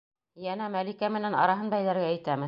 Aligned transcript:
Йәнә 0.45 0.69
Мәликә 0.75 1.11
менән 1.17 1.37
араһын 1.43 1.71
бәйләргә 1.75 2.11
итәме? 2.17 2.39